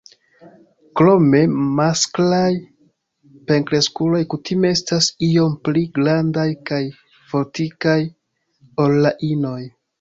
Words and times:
Krome 0.99 1.41
masklaj 1.79 2.47
plenkreskuloj 3.51 4.23
kutime 4.33 4.73
estas 4.79 5.11
iom 5.29 5.55
pli 5.69 5.85
grandaj 6.01 6.49
kaj 6.73 6.83
fortikaj 7.35 7.99
ol 8.87 9.03
la 9.07 9.17
inoj. 9.33 9.59